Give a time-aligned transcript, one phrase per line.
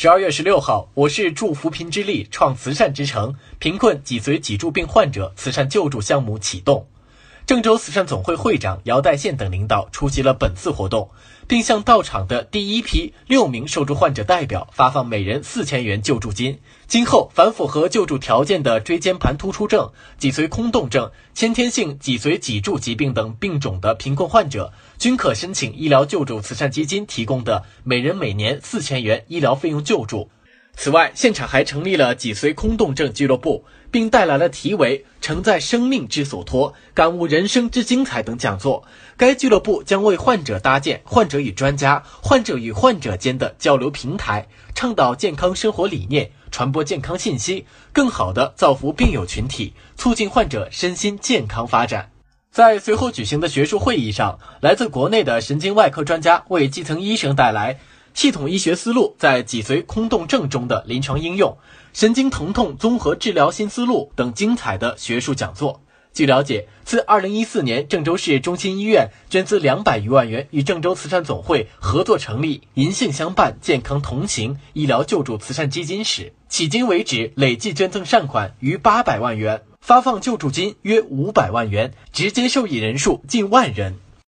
[0.00, 6.86] 十二月十六号，我市助扶贫之力创慈善之城贫困脊髓脊柱病患者慈善救助项目启动。
[7.48, 11.08] 郑州慈善总会会长姚代宪等领导出席了本次活动，
[11.46, 16.60] 并向到场的第一批六名受助患者代表发放每人四千元救助金。
[16.86, 30.28] 今后，凡符合救助条件的椎间盘突出症、脊髓空洞症、先天性脊髓脊柱疾病等病种的贫困患者，均可申请医疗救助慈善基金提供的每人每年四千元医疗费用救助。
[30.80, 38.84] 此外，现场还成立了脊髓空洞症俱乐部，并带来了题为“承载生命之所托，感悟人生之精彩”等讲座。
[39.16, 52.08] 该俱乐部将为患者搭建患者与专家、患者与患者间的交流平台，倡导健康生活理念，传播健康信息，更好地造福病友群体，促进患者身心健康发展。
[52.52, 57.80] 在随后举行的学术会议上，来自国内的神经外科专家为基层医生带来。
[58.18, 61.56] 系统医学思路在脊髓空洞症中的临床应用、
[61.92, 65.82] 神经疼痛综合治疗新思路等精彩的学术讲座。
[66.12, 83.94] 据了解，自2014年郑州市中心医院捐资两百余万元与郑州慈善总会合作成立“银杏相伴，健康同行”医疗救助慈善基金时，迄今为止累计捐赠善款逾八百万元，发放救助金约五百万元，直接受益人数近万人。